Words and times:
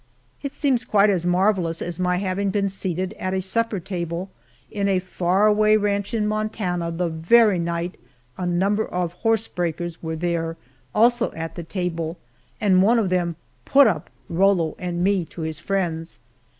It 0.41 0.51
seems 0.51 0.83
quite 0.83 1.11
as 1.11 1.27
marvelous 1.27 1.79
as 1.79 1.99
my 1.99 2.17
having 2.17 2.49
been 2.49 2.69
seated 2.69 3.13
at 3.19 3.35
a 3.35 3.39
supper 3.39 3.79
table 3.79 4.31
in 4.71 4.87
a 4.87 4.97
far 4.97 5.45
away 5.45 5.77
ranch 5.77 6.15
in 6.15 6.25
Montana, 6.25 6.89
the 6.91 7.07
very 7.07 7.59
night 7.59 7.97
a 8.35 8.47
number 8.47 8.83
of 8.83 9.13
horse 9.13 9.47
breakers 9.47 10.01
were 10.01 10.15
there, 10.15 10.57
also 10.95 11.31
at 11.33 11.53
the 11.53 11.61
table, 11.61 12.17
and 12.59 12.81
one 12.81 12.97
of 12.97 13.09
them 13.11 13.35
"put 13.63 13.85
up" 13.85 14.09
Rollo 14.27 14.75
and 14.79 15.03
me 15.03 15.23
to 15.25 15.41
his 15.41 15.59
friends. 15.59 16.17